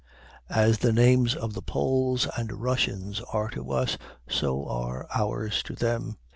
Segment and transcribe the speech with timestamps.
[0.49, 5.75] As the names of the Poles and Russians are to us, so are ours to
[5.75, 6.17] them.